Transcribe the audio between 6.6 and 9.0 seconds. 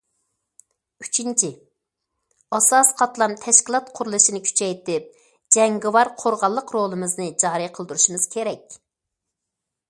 رولىمىزنى جارى قىلدۇرۇشىمىز كېرەك.